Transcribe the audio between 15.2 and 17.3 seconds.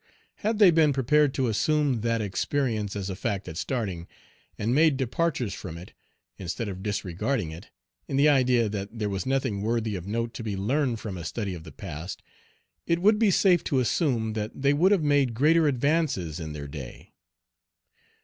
greater advances in their day.